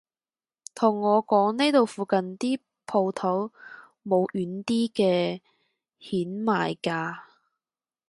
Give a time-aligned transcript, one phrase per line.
[0.73, 2.57] 同我講呢度附近啲
[2.87, 3.51] 舖頭
[4.03, 5.41] 冇軟啲嘅
[5.99, 7.19] 弦賣㗎